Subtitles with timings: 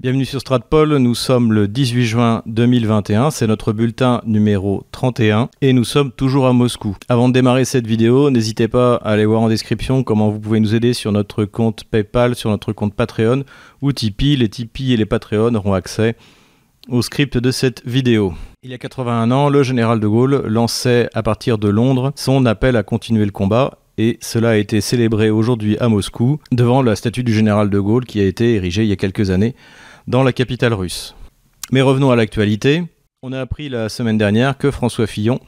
[0.00, 5.74] Bienvenue sur Stratpol, nous sommes le 18 juin 2021, c'est notre bulletin numéro 31 et
[5.74, 6.96] nous sommes toujours à Moscou.
[7.10, 10.58] Avant de démarrer cette vidéo, n'hésitez pas à aller voir en description comment vous pouvez
[10.58, 13.44] nous aider sur notre compte PayPal, sur notre compte Patreon
[13.82, 14.36] ou Tipeee.
[14.36, 16.16] Les Tipeee et les Patreon auront accès
[16.88, 18.32] au script de cette vidéo.
[18.62, 22.46] Il y a 81 ans, le général de Gaulle lançait à partir de Londres son
[22.46, 26.96] appel à continuer le combat et cela a été célébré aujourd'hui à Moscou devant la
[26.96, 29.54] statue du général de Gaulle qui a été érigée il y a quelques années
[30.06, 31.14] dans la capitale russe.
[31.72, 32.84] Mais revenons à l'actualité.
[33.22, 35.40] On a appris la semaine dernière que François Fillon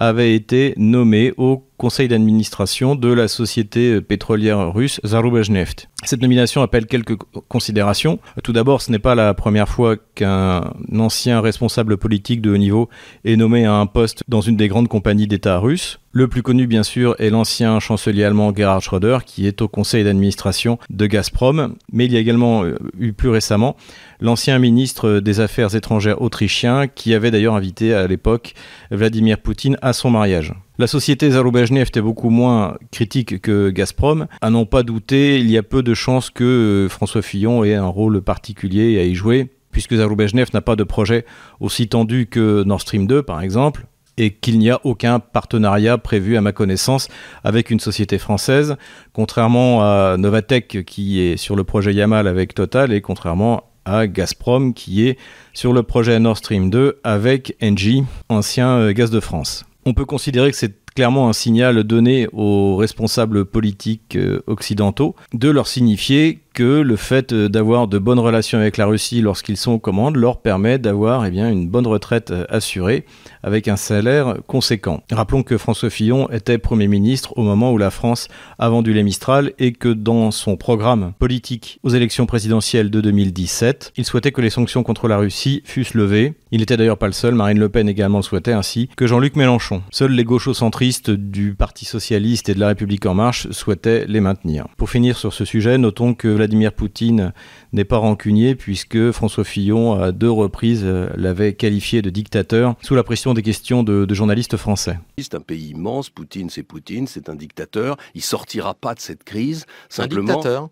[0.00, 5.88] avait été nommé au conseil d'administration de la société pétrolière russe Zarubezhneft.
[6.04, 7.16] Cette nomination appelle quelques
[7.48, 8.18] considérations.
[8.42, 12.88] Tout d'abord, ce n'est pas la première fois qu'un ancien responsable politique de haut niveau
[13.24, 16.00] est nommé à un poste dans une des grandes compagnies d'État russes.
[16.12, 20.02] Le plus connu, bien sûr, est l'ancien chancelier allemand Gerhard Schröder, qui est au conseil
[20.02, 21.76] d'administration de Gazprom.
[21.92, 23.76] Mais il y a également euh, eu plus récemment
[24.20, 28.54] l'ancien ministre des Affaires étrangères autrichien, qui avait d'ailleurs invité à l'époque
[28.90, 30.54] Vladimir Poutine à son mariage.
[30.78, 34.26] La société Zarubezhneft est beaucoup moins critique que Gazprom.
[34.40, 37.74] À n'en pas douter, il y a peu de chances que euh, François Fillon ait
[37.74, 41.24] un rôle particulier à y jouer, puisque Zarubezhneft n'a pas de projet
[41.60, 43.86] aussi tendu que Nord Stream 2, par exemple
[44.20, 47.08] et qu'il n'y a aucun partenariat prévu à ma connaissance
[47.42, 48.76] avec une société française,
[49.12, 54.74] contrairement à Novatec qui est sur le projet Yamal avec Total et contrairement à Gazprom
[54.74, 55.18] qui est
[55.54, 59.64] sur le projet Nord Stream 2 avec Engie, ancien euh, Gaz de France.
[59.86, 65.48] On peut considérer que c'est clairement un signal donné aux responsables politiques euh, occidentaux de
[65.48, 69.72] leur signifier que le fait euh, d'avoir de bonnes relations avec la Russie lorsqu'ils sont
[69.72, 73.04] aux commandes leur permet d'avoir eh une bonne retraite euh, assurée
[73.42, 75.02] avec un salaire conséquent.
[75.10, 78.28] Rappelons que François Fillon était Premier ministre au moment où la France
[78.58, 83.92] a vendu les Mistral et que dans son programme politique aux élections présidentielles de 2017,
[83.96, 86.34] il souhaitait que les sanctions contre la Russie fussent levées.
[86.50, 89.36] Il n'était d'ailleurs pas le seul, Marine Le Pen également le souhaitait ainsi que Jean-Luc
[89.36, 89.82] Mélenchon.
[89.90, 94.66] Seuls les gauchos-centristes du Parti socialiste et de la République en marche souhaitaient les maintenir.
[94.76, 97.34] Pour finir sur ce sujet, notons que Vladimir Poutine
[97.74, 102.94] n'est pas rancunier puisque François Fillon, à deux reprises, euh, l'avait qualifié de dictateur sous
[102.94, 104.98] la pression des questions de, journalistes français.
[105.18, 109.22] C'est un pays immense, Poutine c'est Poutine, c'est un dictateur, il sortira pas de cette
[109.22, 109.66] crise.
[109.90, 110.68] Simplement, un dictateur?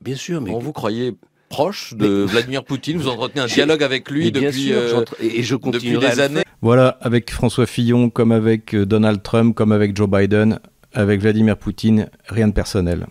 [0.00, 0.52] Bien sûr, mais...
[0.56, 1.16] vous croyez
[1.48, 6.10] proche de Vladimir Poutine, vous entretenez un dialogue avec lui depuis, euh, et je continuerai
[6.10, 6.42] des années.
[6.62, 10.60] Voilà, avec François Fillon, comme avec euh, Donald Trump, comme avec Joe Biden,
[10.92, 13.08] avec Vladimir Poutine, rien de personnel.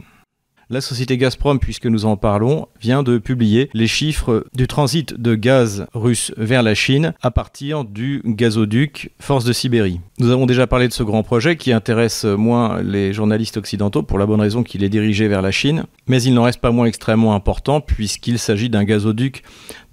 [0.69, 5.33] La société Gazprom, puisque nous en parlons, vient de publier les chiffres du transit de
[5.33, 10.01] gaz russe vers la Chine à partir du gazoduc Force de Sibérie.
[10.19, 14.19] Nous avons déjà parlé de ce grand projet qui intéresse moins les journalistes occidentaux pour
[14.19, 16.87] la bonne raison qu'il est dirigé vers la Chine, mais il n'en reste pas moins
[16.87, 19.43] extrêmement important puisqu'il s'agit d'un gazoduc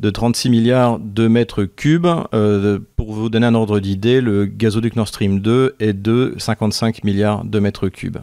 [0.01, 2.09] de 36 milliards de mètres cubes.
[2.35, 7.05] Euh, pour vous donner un ordre d'idée, le gazoduc Nord Stream 2 est de 55
[7.05, 8.19] milliards de mètres cubes.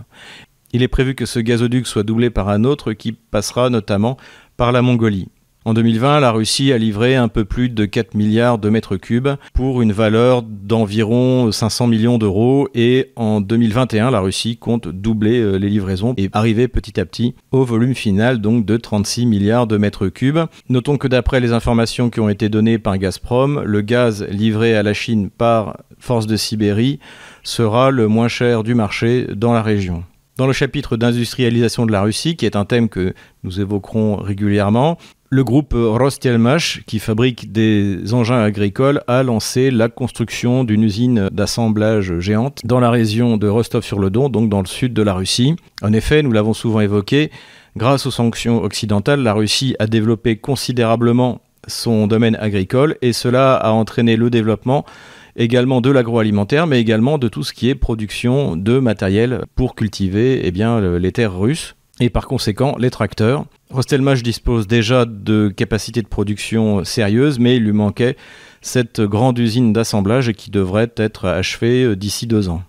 [0.74, 4.18] Il est prévu que ce gazoduc soit doublé par un autre qui passera notamment
[4.58, 5.28] par la Mongolie.
[5.64, 9.30] En 2020, la Russie a livré un peu plus de 4 milliards de mètres cubes
[9.54, 15.58] pour une valeur d'environ 500 millions d'euros et en 2021, la Russie compte doubler euh,
[15.58, 19.78] les livraisons et arriver petit à petit au volume final donc de 36 milliards de
[19.78, 20.40] mètres cubes.
[20.70, 24.82] Notons que d'après les informations qui ont été données par Gazprom, le gaz livré à
[24.82, 26.98] la Chine par Force de Sibérie
[27.44, 30.04] sera le moins cher du marché dans la région.
[30.38, 34.98] Dans le chapitre d'industrialisation de la Russie, qui est un thème que nous évoquerons régulièrement,
[35.30, 42.20] le groupe Rostelmash, qui fabrique des engins agricoles, a lancé la construction d'une usine d'assemblage
[42.20, 45.56] géante dans la région de Rostov-sur-le-Don, donc dans le sud de la Russie.
[45.82, 47.32] En effet, nous l'avons souvent évoqué,
[47.78, 53.72] grâce aux sanctions occidentales, la Russie a développé considérablement son domaine agricole et cela a
[53.72, 54.86] entraîné le développement
[55.36, 60.42] également de l'agroalimentaire, mais également de tout ce qui est production de matériel pour cultiver
[60.44, 63.46] eh bien, les terres russes et par conséquent les tracteurs.
[63.70, 68.18] Rostelmach dispose déjà de capacités de production sérieuses, mais il lui manquait
[68.62, 72.64] cette grande usine d'assemblage qui devrait être achevée euh, d'ici deux ans.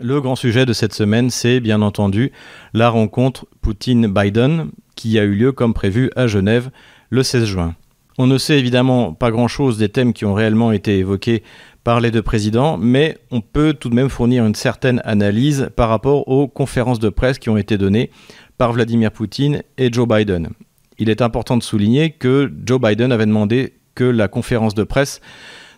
[0.00, 2.32] Le grand sujet de cette semaine, c'est bien entendu
[2.72, 6.70] la rencontre Poutine-Biden qui a eu lieu comme prévu à Genève
[7.10, 7.74] le 16 juin.
[8.18, 11.42] On ne sait évidemment pas grand-chose des thèmes qui ont réellement été évoqués
[11.84, 15.88] par les deux présidents, mais on peut tout de même fournir une certaine analyse par
[15.88, 18.10] rapport aux conférences de presse qui ont été données
[18.58, 20.50] par Vladimir Poutine et Joe Biden.
[20.98, 25.20] Il est important de souligner que Joe Biden avait demandé que la conférence de presse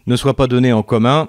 [0.06, 1.28] ne soit pas donnée en commun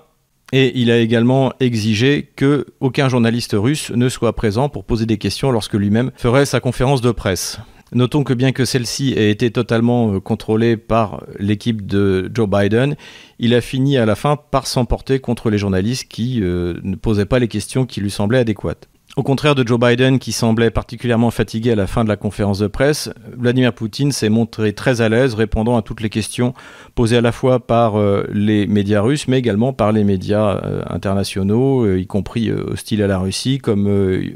[0.51, 5.18] et il a également exigé que aucun journaliste russe ne soit présent pour poser des
[5.18, 7.60] questions lorsque lui-même ferait sa conférence de presse.
[7.96, 12.98] Notons que bien que celle-ci ait été totalement contrôlée par l'équipe de Joe Biden,
[13.40, 17.40] il a fini à la fin par s'emporter contre les journalistes qui ne posaient pas
[17.40, 18.90] les questions qui lui semblaient adéquates.
[19.18, 22.60] Au contraire de Joe Biden, qui semblait particulièrement fatigué à la fin de la conférence
[22.60, 26.54] de presse, Vladimir Poutine s'est montré très à l'aise, répondant à toutes les questions
[26.96, 30.82] posées à la fois par euh, les médias russes, mais également par les médias euh,
[30.90, 33.88] internationaux, euh, y compris hostiles à la Russie, comme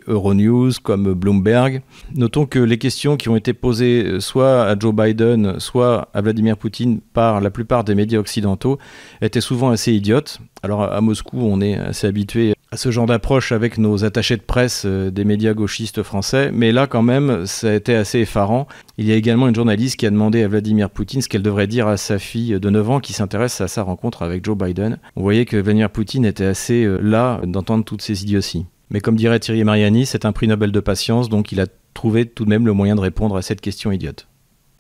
[0.08, 1.82] Euronews, comme Bloomberg.
[2.16, 6.56] Notons que les questions qui ont été posées soit à Joe Biden, soit à Vladimir
[6.56, 8.78] Poutine par la plupart des médias occidentaux
[9.22, 10.40] étaient souvent assez idiotes.
[10.64, 14.42] Alors à Moscou, on est assez habitué à ce genre d'approche avec nos attachés de
[14.42, 18.68] presse euh, des médias gauchistes français, mais là quand même, ça a été assez effarant.
[18.98, 21.68] Il y a également une journaliste qui a demandé à Vladimir Poutine ce qu'elle devrait
[21.68, 25.00] dire à sa fille de 9 ans qui s'intéresse à sa rencontre avec Joe Biden.
[25.16, 28.66] On voyait que Vladimir Poutine était assez euh, là d'entendre toutes ces idioties.
[28.92, 32.26] Mais comme dirait Thierry Mariani, c'est un prix Nobel de patience, donc il a trouvé
[32.26, 34.28] tout de même le moyen de répondre à cette question idiote.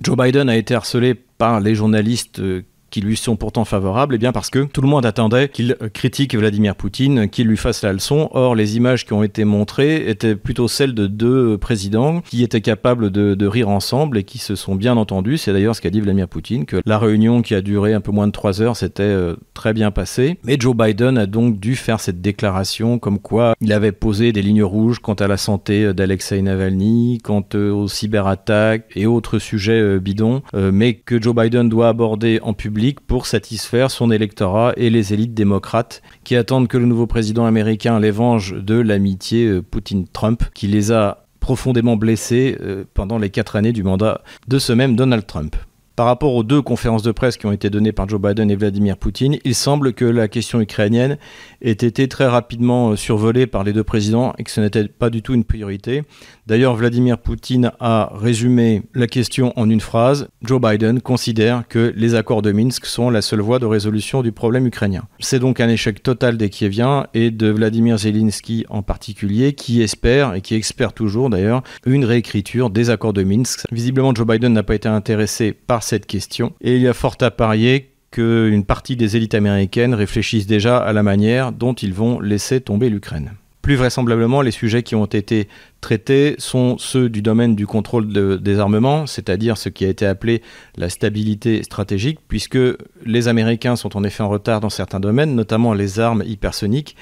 [0.01, 4.17] Joe Biden a été harcelé par les journalistes euh, qui lui sont pourtant favorables, eh
[4.17, 7.93] bien parce que tout le monde attendait qu'il critique Vladimir Poutine, qu'il lui fasse la
[7.93, 8.29] leçon.
[8.31, 12.61] Or, les images qui ont été montrées étaient plutôt celles de deux présidents qui étaient
[12.61, 15.37] capables de, rire ensemble et qui se sont bien entendus.
[15.37, 18.11] C'est d'ailleurs ce qu'a dit Vladimir Poutine, que la réunion qui a duré un peu
[18.11, 20.37] moins de trois heures s'était euh, très bien passée.
[20.43, 24.43] Mais Joe Biden a donc dû faire cette déclaration comme quoi il avait posé des
[24.43, 29.79] lignes rouges quant à la santé d'Alexei Navalny, quant euh, aux cyberattaques et autres sujets
[29.79, 34.89] euh, bidons, mais que Joe Biden doit aborder en public pour satisfaire son électorat et
[34.89, 39.61] les élites démocrates qui attendent que le nouveau président américain les venge de l'amitié euh,
[39.61, 44.73] Poutine-Trump qui les a profondément blessés euh, pendant les quatre années du mandat de ce
[44.73, 45.55] même Donald Trump.
[45.99, 48.55] Par rapport aux deux conférences de presse qui ont été données par Joe Biden et
[48.55, 51.17] Vladimir Poutine, il semble que la question ukrainienne
[51.61, 55.09] ait été très rapidement euh, survolée par les deux présidents et que ce n'était pas
[55.09, 56.03] du tout une priorité.
[56.47, 60.29] D'ailleurs, Vladimir Poutine a résumé la question en une phrase.
[60.41, 64.31] Joe Biden considère que les accords de Minsk sont la seule voie de résolution du
[64.31, 65.03] problème ukrainien.
[65.19, 70.33] C'est donc un échec total des Kieviens et de Vladimir Zelensky en particulier, qui espère,
[70.33, 73.65] et qui espère toujours d'ailleurs, une réécriture des accords de Minsk.
[73.69, 76.53] Visiblement, Joe Biden n'a pas été intéressé par cette question.
[76.61, 80.93] Et il y a fort à parier qu'une partie des élites américaines réfléchissent déjà à
[80.93, 83.33] la manière dont ils vont laisser tomber l'Ukraine.
[83.61, 85.47] Plus vraisemblablement, les sujets qui ont été
[85.81, 88.07] traités sont ceux du domaine du contrôle
[88.41, 90.41] des armements, c'est-à-dire ce qui a été appelé
[90.77, 92.57] la stabilité stratégique, puisque
[93.05, 96.95] les Américains sont en effet en retard dans certains domaines, notamment les armes hypersoniques,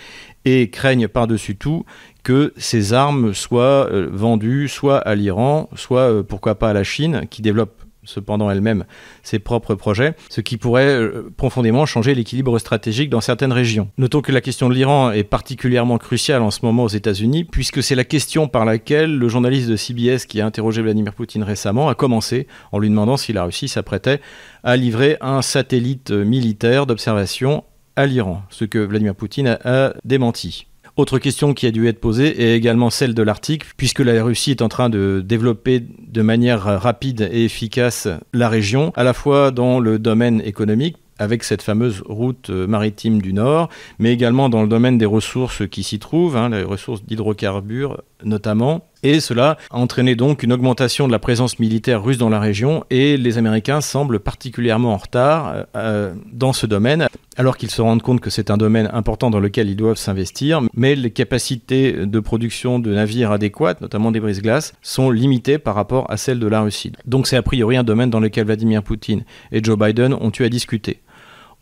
[0.46, 1.86] et craignent par-dessus tout
[2.24, 6.84] que ces armes soient euh, vendues soit à l'Iran, soit euh, pourquoi pas à la
[6.84, 7.77] Chine, qui développe
[8.08, 8.86] cependant elle-même
[9.22, 13.90] ses propres projets, ce qui pourrait euh, profondément changer l'équilibre stratégique dans certaines régions.
[13.98, 17.84] Notons que la question de l'Iran est particulièrement cruciale en ce moment aux États-Unis, puisque
[17.84, 21.90] c'est la question par laquelle le journaliste de CBS qui a interrogé Vladimir Poutine récemment
[21.90, 24.22] a commencé en lui demandant si la Russie s'apprêtait
[24.64, 27.64] à livrer un satellite militaire d'observation
[27.96, 30.67] à l'Iran, ce que Vladimir Poutine a démenti.
[30.98, 34.50] Autre question qui a dû être posée est également celle de l'Arctique, puisque la Russie
[34.50, 39.52] est en train de développer de manière rapide et efficace la région, à la fois
[39.52, 44.64] dans le domaine économique, avec cette fameuse route euh, maritime du Nord, mais également dans
[44.64, 48.88] le domaine des ressources qui s'y trouvent, hein, les ressources d'hydrocarbures notamment.
[49.08, 52.84] Et cela a entraîné donc une augmentation de la présence militaire russe dans la région
[52.90, 57.82] et les Américains semblent particulièrement en retard euh, euh, dans ce domaine, alors qu'ils se
[57.82, 62.06] rendent compte que c'est un domaine important dans lequel ils doivent s'investir, mais les capacités
[62.06, 66.48] de production de navires adéquates, notamment des brise-glaces, sont limitées par rapport à celles de
[66.48, 66.92] la Russie.
[67.06, 69.24] Donc c'est a priori un domaine dans lequel Vladimir Poutine
[69.54, 71.00] et Joe Biden ont eu à discuter.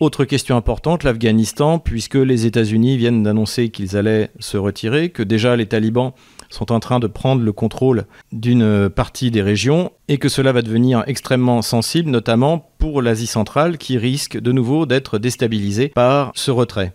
[0.02, 5.56] Autre question importante, l'Afghanistan, puisque les États-Unis viennent d'annoncer qu'ils allaient se retirer, que déjà
[5.56, 6.12] les talibans
[6.50, 10.62] sont en train de prendre le contrôle d'une partie des régions et que cela va
[10.62, 16.52] devenir extrêmement sensible, notamment pour l'Asie centrale qui risque de nouveau d'être déstabilisée par ce
[16.52, 16.94] retrait.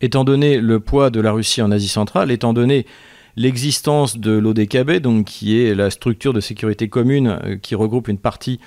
[0.00, 2.86] Étant donné le poids de la Russie en Asie centrale, étant donné
[3.36, 8.60] l'existence de l'ODKB, qui est la structure de sécurité commune euh, qui regroupe une partie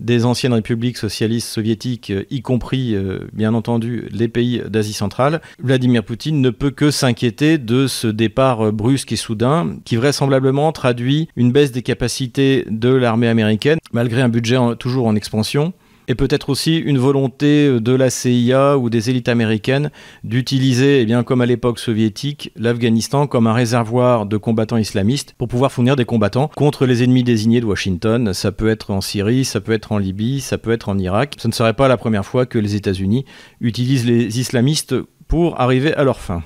[0.00, 5.40] des anciennes républiques socialistes soviétiques, euh, y compris euh, bien entendu les pays d'Asie centrale,
[5.62, 10.72] Vladimir Poutine ne peut que s'inquiéter de ce départ euh, brusque et soudain qui vraisemblablement
[10.72, 15.72] traduit une baisse des capacités de l'armée américaine malgré un budget toujours en expansion
[16.08, 19.90] et peut-être aussi une volonté de la CIA ou des élites américaines
[20.24, 25.48] d'utiliser, eh bien, comme à l'époque soviétique, l'Afghanistan comme un réservoir de combattants islamistes pour
[25.48, 28.32] pouvoir fournir des combattants contre les ennemis désignés de Washington.
[28.32, 31.36] Ça peut être en Syrie, ça peut être en Libye, ça peut être en Irak.
[31.38, 33.24] Ce ne serait pas la première fois que les États-Unis
[33.60, 34.94] utilisent les islamistes
[35.28, 36.42] pour arriver à leur fin.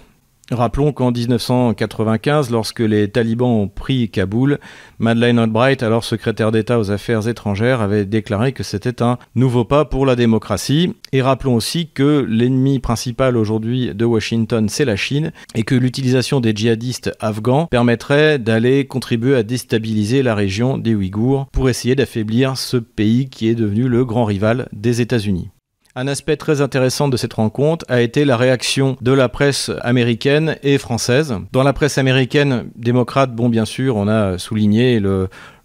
[0.52, 4.60] Rappelons qu'en 1995, lorsque les talibans ont pris Kaboul,
[5.00, 9.84] Madeleine Albright, alors secrétaire d'État aux Affaires étrangères, avait déclaré que c'était un nouveau pas
[9.84, 10.94] pour la démocratie.
[11.12, 16.38] Et rappelons aussi que l'ennemi principal aujourd'hui de Washington, c'est la Chine, et que l'utilisation
[16.38, 22.56] des djihadistes afghans permettrait d'aller contribuer à déstabiliser la région des Ouïghours pour essayer d'affaiblir
[22.56, 25.50] ce pays qui est devenu le grand rival des États-Unis.
[25.98, 30.58] Un aspect très intéressant de cette rencontre a été la réaction de la presse américaine
[30.62, 31.36] et française.
[31.52, 35.00] Dans la presse américaine, démocrate, bon bien sûr, on a souligné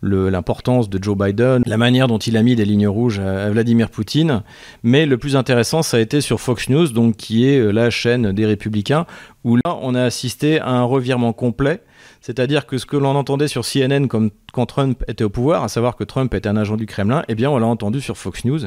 [0.02, 3.90] l'importance de Joe Biden, la manière dont il a mis des lignes rouges à, Vladimir
[3.90, 4.44] Poutine.
[4.84, 8.32] Mais le plus intéressant, ça a été sur Fox News, donc qui est la chaîne
[8.32, 9.06] des Républicains,
[9.44, 11.82] où là, on a assisté à un revirement complet.
[12.22, 15.96] C'est-à-dire que ce que l'on entendait sur CNN quand Trump était au pouvoir, à savoir
[15.96, 18.62] que Trump était un agent du Kremlin, eh bien on l'a entendu sur Fox News.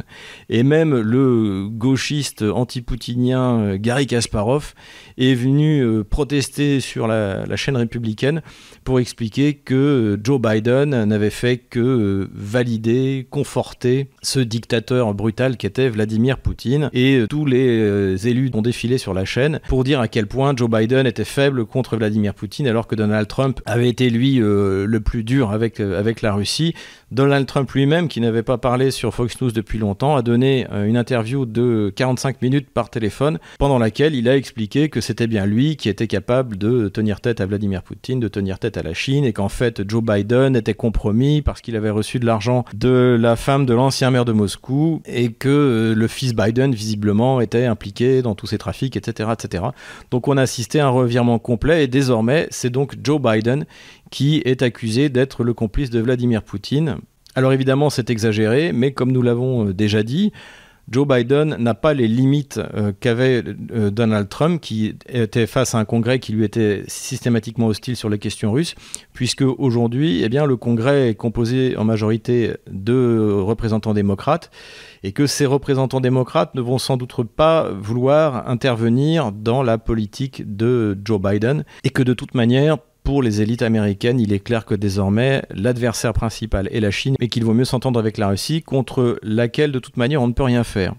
[0.49, 4.75] Et même le gauchiste anti-poutinien euh, Gary Kasparov
[5.19, 8.43] est venu euh, protester sur la, chaîne républicaine
[8.85, 15.89] pour expliquer que euh, Joe Biden n'avait fait que valider, conforter ce dictateur brutal qu'était
[15.89, 16.91] Vladimir Poutine.
[16.93, 20.71] Et tous les élus ont défilé sur la chaîne pour dire à quel point Joe
[20.71, 25.25] Biden était faible contre Vladimir Poutine alors que Donald Trump avait été lui le plus
[25.25, 26.75] dur avec euh, avec, la Russie.
[27.11, 30.87] Donald Trump lui-même, qui n'avait pas parlé sur Fox News depuis longtemps, a donné euh,
[30.87, 35.47] une interview de 45 minutes par téléphone, pendant laquelle il a expliqué que c'était bien
[35.47, 38.95] lui qui était capable de tenir tête à Vladimir Poutine, de tenir tête à la
[38.95, 43.17] Chine, et qu'en fait Joe Biden était compromis parce qu'il avait reçu de l'argent de
[43.21, 47.65] la femme de l'ancien maire de Moscou, et que euh, le fils Biden, visiblement, était
[47.65, 49.31] impliqué dans tous ces trafics, etc.
[49.33, 49.65] etc.
[50.11, 53.67] Donc on a assisté à un revirement complet, et désormais c'est donc Joe Biden
[54.11, 56.99] qui est accusé d'être le complice de Vladimir Poutine.
[57.35, 60.33] Alors évidemment, c'est exagéré, mais comme nous l'avons euh, déjà dit,
[60.91, 65.79] Joe Biden n'a pas les limites euh, qu'avait euh, Donald Trump, qui était face à
[65.79, 68.75] un Congrès qui lui était systématiquement hostile sur les questions russes,
[69.13, 74.51] puisque aujourd'hui, eh bien, le Congrès est composé en majorité de représentants démocrates,
[75.03, 80.57] et que ces représentants démocrates ne vont sans doute pas vouloir intervenir dans la politique
[80.57, 84.65] de Joe Biden, et que de toute manière, pour les élites américaines, il est clair
[84.65, 88.63] que désormais, l'adversaire principal est la Chine, et qu'il vaut mieux s'entendre avec la Russie,
[88.63, 90.95] contre laquelle, de toute manière, on ne peut rien faire.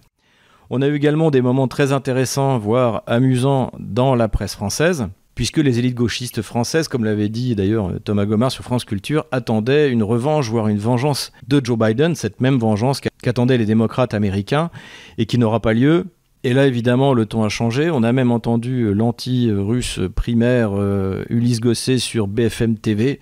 [0.70, 5.58] On a eu également des moments très intéressants, voire amusants, dans la presse française, puisque
[5.58, 10.04] les élites gauchistes françaises, comme l'avait dit d'ailleurs Thomas Gomard sur France Culture, attendaient une
[10.04, 14.70] revanche, voire une vengeance de Joe Biden, cette même vengeance qu'attendaient les démocrates américains,
[15.18, 16.06] et qui n'aura pas lieu,
[16.46, 17.90] et là, évidemment, le ton a changé.
[17.90, 23.20] On a même entendu euh, l'anti-russe primaire euh, Ulysse Gosset sur BFM TV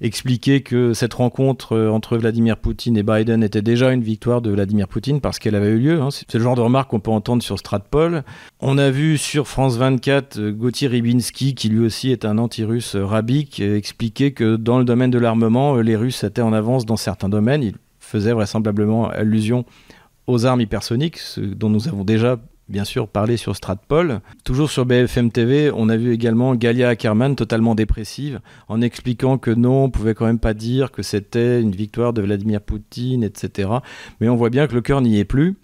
[0.00, 4.50] expliquer que cette rencontre euh, entre Vladimir Poutine et Biden était déjà une victoire de
[4.50, 6.02] Vladimir Poutine parce qu'elle avait eu lieu.
[6.02, 6.08] Hein.
[6.10, 8.24] C'est le genre de remarque qu'on peut entendre sur Stratpol.
[8.58, 13.60] On a vu sur France 24 Gauthier Ribinski, qui lui aussi est un anti-russe rabique,
[13.60, 17.62] expliquer que dans le domaine de l'armement, les Russes étaient en avance dans certains domaines.
[17.62, 19.64] Il faisait vraisemblablement allusion
[20.28, 24.20] aux armes hypersoniques, dont nous avons déjà bien sûr parlé sur Stratpol.
[24.44, 29.50] Toujours sur BFM TV, on a vu également Galia Ackerman totalement dépressive en expliquant que
[29.50, 33.70] non, on pouvait quand même pas dire que c'était une victoire de Vladimir Poutine, etc.
[34.20, 35.56] Mais on voit bien que le cœur n'y est plus.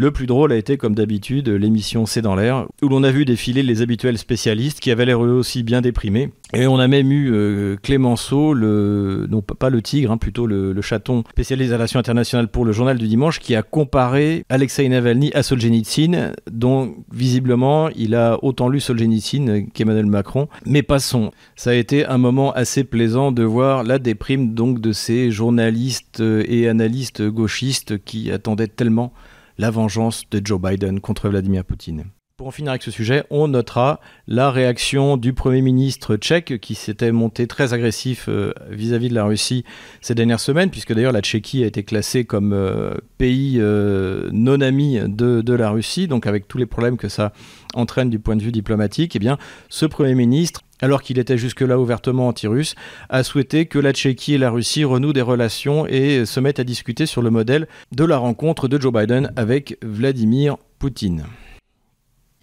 [0.00, 3.24] Le plus drôle a été, comme d'habitude, l'émission C'est dans l'air, où l'on a vu
[3.24, 6.30] défiler les habituels spécialistes qui avaient l'air eux aussi bien déprimés.
[6.52, 11.24] Et on a même eu euh, Clémenceau, non pas le tigre, hein, plutôt le, chaton
[11.28, 15.42] spécialisé à relation internationale pour le journal du dimanche, qui a comparé Alexei Navalny à
[15.42, 20.46] Solzhenitsyn, dont visiblement il a autant lu Solzhenitsyn qu'Emmanuel Macron.
[20.64, 24.92] Mais passons, ça a été un moment assez plaisant de voir la déprime donc de
[24.92, 29.12] ces journalistes et analystes gauchistes qui attendaient tellement
[29.58, 32.04] la vengeance de Joe Biden contre Vladimir Poutine.
[32.38, 33.98] Pour en finir avec ce sujet, on notera
[34.28, 39.24] la réaction du Premier ministre tchèque qui s'était monté très agressif euh, vis-à-vis de la
[39.24, 39.64] Russie
[40.00, 44.60] ces dernières semaines, puisque d'ailleurs la Tchéquie a été classée comme euh, pays euh, non
[44.60, 47.32] ami de, de, la Russie, donc avec tous les problèmes que ça
[47.74, 49.36] entraîne du point de vue diplomatique, eh bien,
[49.68, 52.74] ce Premier ministre alors qu'il était jusque-là ouvertement anti-russe,
[53.08, 56.64] a souhaité que la Tchéquie et la Russie renouent des relations et se mettent à
[56.64, 61.24] discuter sur le modèle de la rencontre de Joe Biden avec Vladimir Poutine.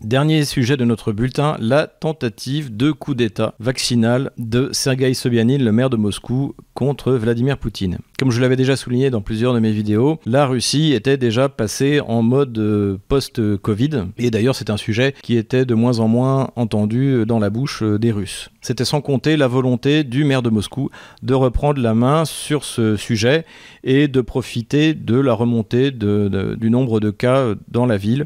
[0.02, 5.72] Dernier sujet de notre bulletin, la tentative de coup d'État vaccinal de Sergei Sobyanin, le
[5.72, 8.00] maire de Moscou, contre Vladimir Poutine.
[8.20, 12.02] Comme je l'avais déjà souligné dans plusieurs de mes vidéos, la Russie était déjà passée
[12.02, 16.52] en mode euh, post-Covid, et d'ailleurs c'est un sujet qui était de moins en moins
[16.58, 18.50] entendu dans la bouche euh, des Russes.
[18.60, 20.90] C'était sans compter la volonté du maire de Moscou
[21.24, 23.46] de reprendre la main sur ce sujet
[23.84, 28.26] et de profiter de la remontée du nombre de cas dans la ville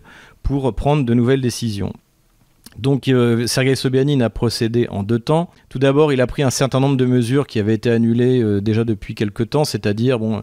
[0.49, 1.93] pour prendre de nouvelles décisions.
[2.79, 5.51] Donc euh, Sergei Sobyanin a procédé en deux temps.
[5.69, 8.59] Tout d'abord, il a pris un certain nombre de mesures qui avaient été annulées euh,
[8.59, 10.41] déjà depuis quelques temps, c'est-à-dire euh,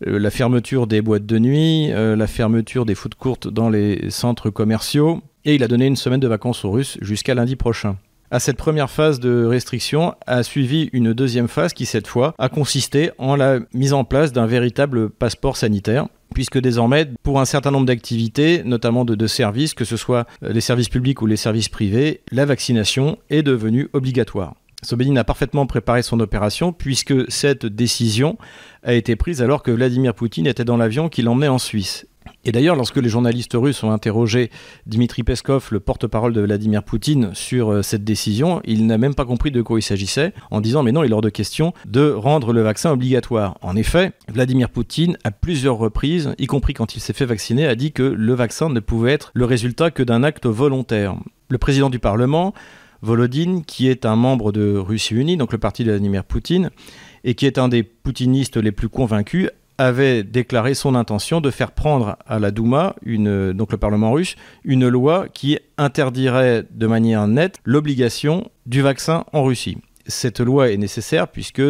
[0.00, 5.22] la fermeture des boîtes de nuit, la fermeture des foot courtes dans les centres commerciaux,
[5.44, 7.96] et il a donné une semaine de vacances aux Russes jusqu'à lundi prochain.
[8.30, 12.48] À cette première phase de restriction a suivi une deuxième phase qui, cette fois, a
[12.48, 17.70] consisté en la mise en place d'un véritable passeport sanitaire puisque désormais, pour un certain
[17.70, 21.68] nombre d'activités, notamment de, services, que ce soit euh, les services publics ou les services
[21.68, 24.54] privés, la vaccination est devenue obligatoire.
[24.82, 28.36] Sobelin a parfaitement préparé son opération puisque cette décision
[28.82, 32.06] a été prise alors que Vladimir Poutine était dans l'avion qui l'emmenait en Suisse.
[32.44, 34.50] Et d'ailleurs, lorsque les journalistes russes ont interrogé
[34.86, 39.24] Dmitri Peskov, le porte-parole de Vladimir Poutine, sur euh, cette décision, il n'a même pas
[39.24, 42.10] compris de quoi il s'agissait, en disant mais non, il est hors de question de
[42.10, 43.56] rendre le vaccin obligatoire.
[43.62, 47.74] En effet, Vladimir Poutine, à plusieurs reprises, y compris quand il s'est fait vacciner, a
[47.74, 51.16] dit que le vaccin ne pouvait être le résultat que d'un acte volontaire.
[51.48, 52.52] Le président du Parlement,
[53.00, 56.70] Volodine, qui est un membre de Russie Unie, donc le parti de Vladimir Poutine,
[57.22, 61.72] et qui est un des poutinistes les plus convaincus, avait déclaré son intention de faire
[61.72, 67.58] prendre à la Douma, donc le Parlement russe, une loi qui interdirait de manière nette
[67.64, 69.78] l'obligation du vaccin en Russie.
[70.06, 71.62] Cette loi est nécessaire puisque,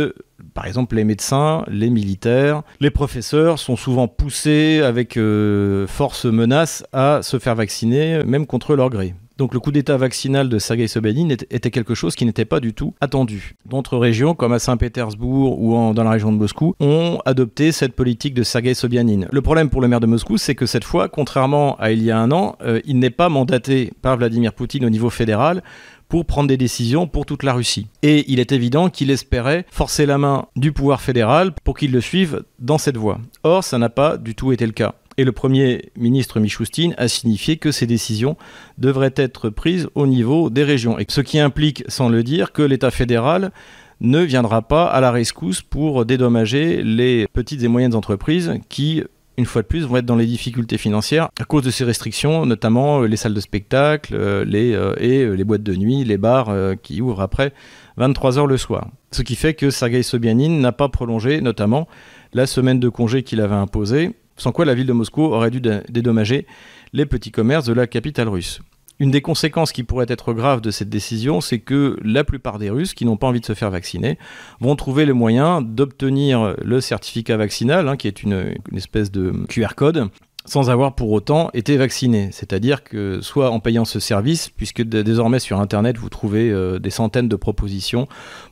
[0.55, 6.85] par exemple, les médecins, les militaires, les professeurs sont souvent poussés avec euh, force menace
[6.93, 9.15] à se faire vacciner, même contre leur gré.
[9.37, 12.73] Donc le coup d'état vaccinal de Sergei Sobyanin était quelque chose qui n'était pas du
[12.73, 13.57] tout attendu.
[13.67, 18.35] D'autres régions, comme à Saint-Pétersbourg ou dans la région de Moscou, ont adopté cette politique
[18.35, 19.26] de Sergei Sobyanin.
[19.31, 22.12] Le problème pour le maire de Moscou, c'est que cette fois, contrairement à il y
[22.12, 25.62] a un an, euh, il n'est pas mandaté par Vladimir Poutine au niveau fédéral
[26.09, 27.88] pour prendre des décisions pour toute la Russie.
[28.03, 32.00] Et il est évident qu'il espérait forcer la main du pouvoir fédéral pour qu'il le
[32.00, 33.19] suive dans cette voie.
[33.43, 34.95] Or, ça n'a pas du tout été le cas.
[35.16, 38.37] Et le Premier ministre Michoustine a signifié que ces décisions
[38.78, 40.97] devraient être prises au niveau des régions.
[41.09, 43.52] Ce qui implique, sans le dire, que l'État fédéral
[44.00, 49.04] ne viendra pas à la rescousse pour dédommager les petites et moyennes entreprises qui,
[49.37, 52.44] une fois de plus, vont être dans les difficultés financières à cause de ces restrictions,
[52.44, 56.53] notamment les salles de spectacle euh, euh, et euh, les boîtes de nuit, les bars
[56.83, 57.53] qui ouvrent après
[57.96, 58.88] 23 heures le soir.
[59.12, 61.87] Ce qui fait que Sergei Sobyanin n'a pas prolongé, notamment,
[62.33, 65.61] la semaine de congé qu'il avait imposée sans quoi la ville de Moscou aurait dû
[65.61, 66.47] dédommager
[66.92, 68.61] les petits commerces de la capitale russe.
[69.01, 72.70] Une des conséquences qui pourrait être grave de cette décision, c'est que la plupart des
[72.70, 74.18] Russes qui n'ont pas envie de se faire vacciner
[74.61, 79.75] vont trouver le moyen d'obtenir le certificat vaccinal, hein, qui est une, espèce de QR
[79.75, 80.11] code,
[80.44, 82.29] sans avoir pour autant été vacciné.
[82.31, 86.90] C'est-à-dire que soit en payant ce service, puisque désormais sur Internet vous trouvez euh, des
[86.90, 88.07] centaines de propositions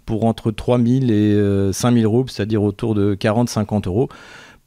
[0.06, 4.08] pour entre 3000 et 5000 euh, roubles, c'est-à-dire autour de 40-50 euros,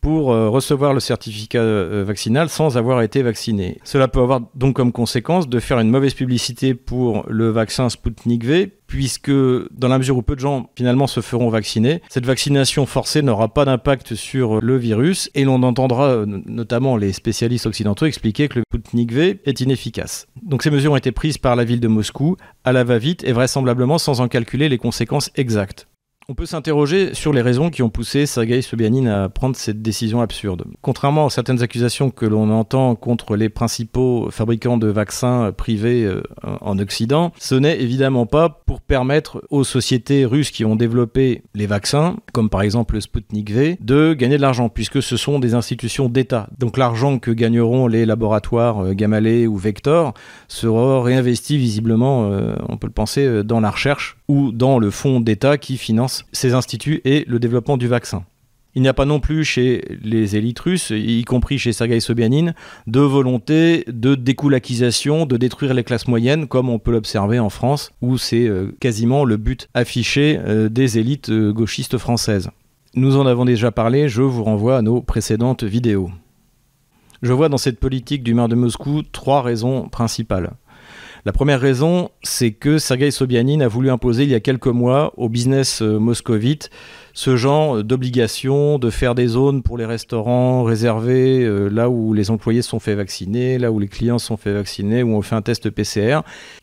[0.05, 3.79] pour euh, recevoir le certificat euh, vaccinal sans avoir été vacciné.
[3.83, 8.45] Cela peut avoir donc comme conséquence de faire une mauvaise publicité pour le vaccin Sputnik
[8.45, 12.85] V, puisque dans la mesure où peu de gens finalement se feront vacciner, cette vaccination
[12.85, 18.05] forcée n'aura pas d'impact sur le virus et l'on entendra euh, notamment les spécialistes occidentaux
[18.05, 20.27] expliquer que le Sputnik V est inefficace.
[20.43, 23.31] Donc ces mesures ont été prises par la ville de Moscou à la va-vite et
[23.31, 25.87] vraisemblablement sans en calculer les conséquences exactes.
[26.27, 30.21] On peut s'interroger sur les raisons qui ont poussé Sergei Sobyanin à prendre cette décision
[30.21, 30.63] absurde.
[30.81, 36.23] Contrairement à certaines accusations que l'on entend contre les principaux fabricants de vaccins privés euh,
[36.61, 41.67] en Occident, ce n'est évidemment pas pour permettre aux sociétés russes qui ont développé les
[41.67, 45.53] vaccins, comme par exemple le Sputnik V, de gagner de l'argent, puisque ce sont des
[45.53, 46.49] institutions d'État.
[46.57, 50.15] Donc l'argent que gagneront les laboratoires euh, Gamaleya ou Vector
[50.47, 55.19] sera réinvesti visiblement, euh, on peut le penser, dans la recherche ou dans le fonds
[55.19, 58.25] d'État qui finance ces instituts et le développement du vaccin.
[58.75, 62.53] Il n'y a pas non plus chez les élites russes, y compris chez Sergei Sobyanin,
[62.87, 67.91] de volonté de découlakisation, de détruire les classes moyennes, comme on peut l'observer en France,
[68.01, 72.49] où c'est euh, quasiment le but affiché euh, des élites euh, gauchistes françaises.
[72.95, 76.09] Nous en avons déjà parlé, je vous renvoie à nos précédentes vidéos.
[77.21, 80.51] Je vois dans cette politique du maire de Moscou trois raisons principales.
[81.25, 85.11] La première raison, c'est que Sergei Sobyanin a voulu imposer il y a quelques mois
[85.17, 86.69] au business euh, moscovite
[87.15, 92.29] ce genre d'obligation de faire des zones pour les restaurants réservés euh, là où les
[92.29, 95.41] employés sont fait vacciner, là où les clients sont fait vacciner, où on fait un
[95.41, 96.19] test PCR.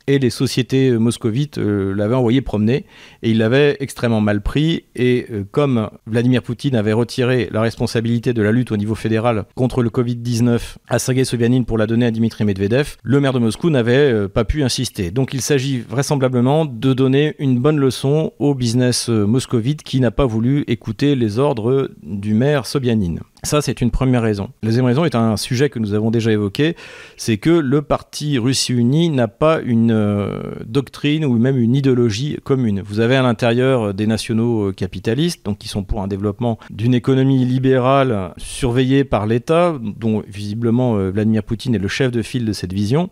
[0.07, 2.85] Et les sociétés euh, moscovites euh, l'avaient envoyé promener
[3.23, 4.85] et il l'avait extrêmement mal pris.
[4.95, 9.83] Et comme Vladimir Poutine avait retiré la responsabilité de la lutte au niveau fédéral contre
[9.83, 13.71] le Covid-19 à Sergei Sobyanin pour la donner à Dimitri Medvedev, le maire de Moscou
[13.71, 15.11] n'avait pas pu insister.
[15.11, 20.27] Donc il s'agit vraisemblablement de donner une bonne leçon au business moscovite qui n'a pas
[20.27, 23.17] voulu écouter les ordres du maire Sobyanin.
[23.45, 24.51] Ça, c'est une première raison.
[24.63, 26.77] La deuxième raison est un sujet que nous avons déjà évoqué,
[27.17, 32.39] c'est que le parti Russie Unie n'a pas une euh, doctrine ou même une idéologie
[32.45, 32.83] commune.
[32.85, 36.95] Vous avez à l'intérieur des nationaux euh, capitalistes, donc qui sont pour un développement d'une
[36.95, 42.45] économie libérale surveillée par l'État, dont visiblement euh, Vladimir Poutine est le chef de file
[42.45, 43.11] de cette vision,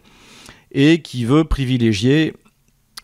[0.73, 2.35] et qui veut privilégier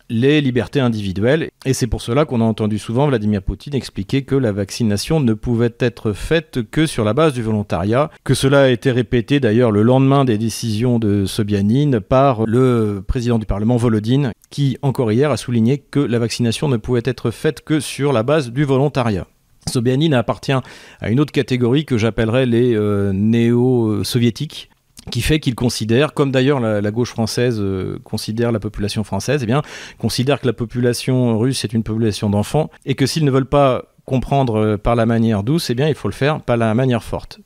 [0.09, 1.49] les libertés individuelles.
[1.65, 5.33] Et c'est pour cela qu'on a entendu souvent Vladimir Poutine expliquer que la vaccination ne
[5.33, 9.71] pouvait être faite que sur la base du volontariat, que cela a été répété d'ailleurs
[9.71, 15.31] le lendemain des décisions de Sobyanin par le président du Parlement Volodine, qui encore hier
[15.31, 19.27] a souligné que la vaccination ne pouvait être faite que sur la base du volontariat.
[19.67, 24.69] Sobyanin appartient à une autre catégorie que j'appellerais les euh, néo-soviétiques,
[25.09, 29.45] qui fait qu'il considère, comme d'ailleurs la, gauche française euh, considère la population française, eh
[29.45, 29.61] bien,
[29.97, 33.85] considère que la population russe est une population d'enfants et que s'ils ne veulent pas
[34.05, 37.03] comprendre euh, par la manière douce, eh bien, il faut le faire par la manière
[37.03, 37.39] forte.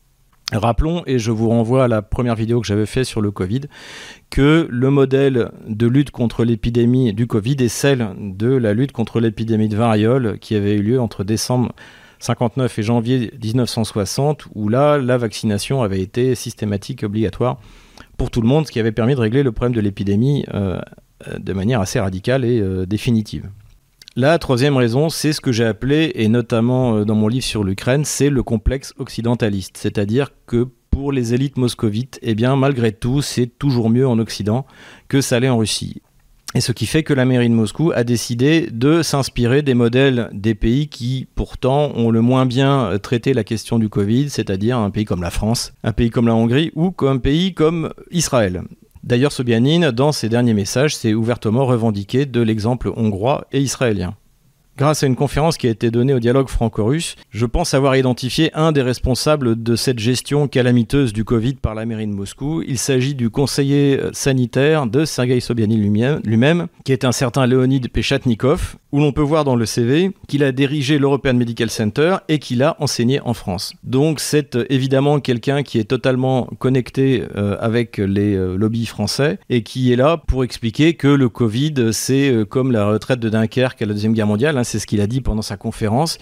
[0.54, 3.62] Rappelons, et je vous renvoie à la première vidéo que j'avais faite sur le Covid,
[4.30, 9.21] que le modèle de lutte contre l'épidémie du Covid est celle de la lutte contre
[9.21, 11.71] l'épidémie de variole qui avait eu lieu entre décembre
[12.21, 17.60] 59 et janvier 1960, où là, la vaccination avait été systématique, obligatoire
[18.17, 20.79] pour tout le monde, ce qui avait permis de régler le problème de l'épidémie euh,
[21.38, 23.49] de manière assez radicale et euh, définitive.
[24.15, 27.63] La troisième raison, c'est ce que j'ai appelé, et notamment euh, dans mon livre sur
[27.63, 29.77] l'Ukraine, c'est le complexe occidentaliste.
[29.77, 34.67] C'est-à-dire que pour les élites moscovites, eh bien, malgré tout, c'est toujours mieux en Occident
[35.07, 36.01] que ça l'est en Russie.
[36.53, 40.29] Et ce qui fait que la mairie de Moscou a décidé de s'inspirer des modèles
[40.33, 44.89] des pays qui, pourtant, ont le moins bien traité la question du Covid, c'est-à-dire un
[44.89, 48.63] pays comme la France, un pays comme la Hongrie ou un pays comme Israël.
[49.03, 54.15] D'ailleurs, Sobyanin, dans ses derniers messages, s'est ouvertement revendiqué de l'exemple hongrois et israélien.
[54.77, 58.51] Grâce à une conférence qui a été donnée au dialogue franco-russe, je pense avoir identifié
[58.53, 62.63] un des responsables de cette gestion calamiteuse du Covid par la mairie de Moscou.
[62.65, 67.89] Il s'agit du conseiller euh, sanitaire de Sergei Sobyanin lui-même, qui est un certain Leonid
[67.89, 72.39] Pechatnikov, où l'on peut voir dans le CV qu'il a dirigé l'European Medical Center et
[72.39, 73.73] qu'il a enseigné en France.
[73.84, 79.63] Donc c'est euh, évidemment quelqu'un qui est totalement connecté euh, avec les lobbies français et
[79.63, 83.86] qui est là pour expliquer que le Covid, c'est comme la retraite de Dunkerque à
[83.86, 86.17] la Deuxième Guerre mondiale, C'est ce qu'il a dit pendant sa conférence.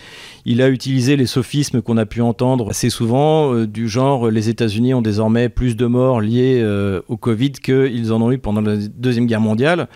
[0.46, 4.50] Il a utilisé les sophismes qu'on a pu entendre assez souvent, euh, du genre les
[4.50, 8.62] États-Unis ont désormais plus de morts liés euh, au Covid qu'ils en ont eu pendant
[8.62, 9.88] la Deuxième Guerre mondiale.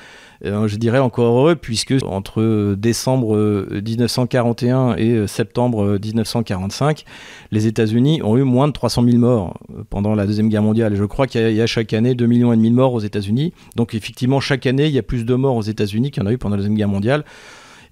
[0.46, 7.06] Euh, je dirais encore heureux, puisque entre décembre 1941 et septembre 1945,
[7.52, 9.58] les États-Unis ont eu moins de 300 000 morts
[9.90, 10.96] pendant la Deuxième Guerre mondiale.
[10.96, 13.54] Je crois qu'il y, a chaque année 2 millions de morts aux États-Unis.
[13.78, 16.30] Donc effectivement, chaque année, il y a plus de morts aux États-Unis qu'il y en
[16.30, 17.24] a eu pendant la Deuxième Guerre mondiale.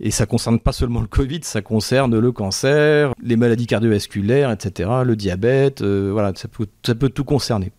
[0.04, 4.90] Et ça concerne pas seulement le Covid, ça concerne le cancer, les maladies cardiovasculaires, etc.,
[5.06, 7.72] le diabète, euh, voilà, ça peut, tout concerner.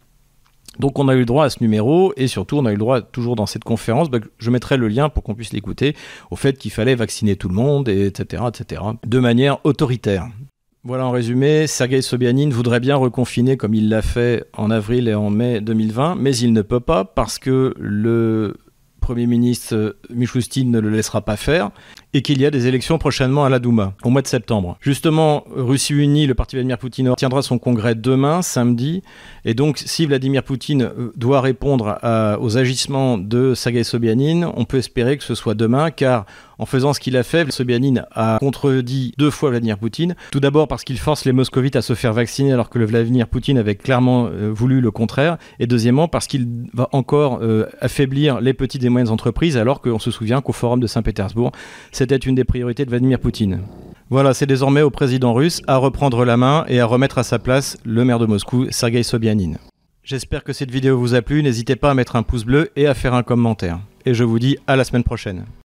[0.79, 2.79] Donc on a eu le droit à ce numéro et surtout on a eu le
[2.79, 5.97] droit toujours dans cette conférence, bah, je mettrai le lien pour qu'on puisse l'écouter,
[6.31, 10.29] au fait qu'il fallait vacciner tout le monde, et etc., etc., de manière autoritaire.
[10.85, 15.15] Voilà en résumé, Sergei Sobyanin voudrait bien reconfiner comme il l'a fait en avril et
[15.15, 18.57] en mai 2020, mais il ne peut pas parce que le
[19.03, 21.71] Premier ministre Michoustine ne le laissera pas faire
[22.15, 24.77] et qu'il y a des élections prochainement à la Douma, au mois de septembre.
[24.81, 29.03] Justement, Russie Unie, le parti Vladimir Poutine, tiendra son congrès demain, samedi,
[29.45, 31.99] et donc si Vladimir Poutine euh, doit répondre
[32.41, 36.27] aux agissements de Sergei Sobyanin, on peut espérer que ce soit demain, car
[36.62, 40.15] en faisant ce qu'il a fait, Sobyanin a contredit deux fois Vladimir Poutine.
[40.31, 43.27] Tout d'abord parce qu'il force les moscovites à se faire vacciner alors que le Vladimir
[43.27, 45.38] Poutine avait clairement euh, voulu le contraire.
[45.59, 49.99] Et deuxièmement parce qu'il va encore euh, affaiblir les petites et moyennes entreprises alors qu'on
[49.99, 51.53] se souvient qu'au forum de Saint-Pétersbourg,
[51.91, 53.61] c'était une des priorités de Vladimir Poutine.
[54.11, 57.39] Voilà, c'est désormais au président russe à reprendre la main et à remettre à sa
[57.39, 59.55] place le maire de Moscou, Sergei Sobyanin.
[60.05, 62.87] J'espère que cette vidéo vous a plu, n'hésitez pas à mettre un pouce bleu et
[62.87, 63.81] à faire un commentaire.
[64.05, 65.45] Et je vous dis à la semaine prochaine.